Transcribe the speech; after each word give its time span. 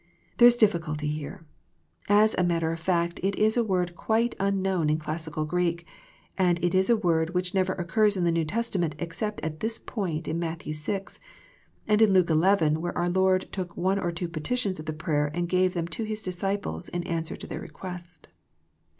There 0.39 0.47
is 0.47 0.57
difficulty 0.57 1.07
here. 1.09 1.45
As 2.09 2.33
a 2.35 2.43
matter 2.43 2.71
of 2.71 2.79
fact 2.79 3.19
it 3.21 3.35
is 3.37 3.55
a 3.55 3.63
word 3.63 3.95
quite 3.95 4.33
un 4.39 4.59
known 4.63 4.89
in 4.89 4.97
classical 4.97 5.45
Greek, 5.45 5.85
and 6.39 6.57
it 6.63 6.73
is 6.73 6.89
a 6.89 6.97
word 6.97 7.35
which 7.35 7.53
never 7.53 7.73
occurs 7.73 8.17
in 8.17 8.23
the 8.23 8.31
New 8.31 8.43
Testament 8.45 8.95
except 8.97 9.39
at 9.41 9.59
this 9.59 9.77
point 9.77 10.27
in 10.27 10.39
Matthew 10.39 10.73
6 10.73 11.19
and 11.87 12.01
in 12.01 12.13
Luke 12.13 12.31
11 12.31 12.81
where 12.81 12.97
our 12.97 13.09
Lord 13.09 13.47
took 13.51 13.77
one 13.77 13.99
or 13.99 14.11
two 14.11 14.27
petitions 14.27 14.79
of 14.79 14.87
the 14.87 14.91
prayer 14.91 15.29
and 15.35 15.47
gave 15.47 15.75
them 15.75 15.87
to 15.89 16.03
His 16.03 16.23
disciples 16.23 16.89
in 16.89 17.03
answer 17.03 17.35
to 17.35 17.45
their 17.45 17.61
re 17.61 17.69
quest. 17.69 18.27